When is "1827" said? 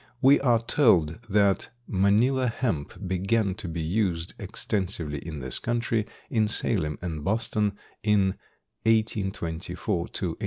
10.29-10.35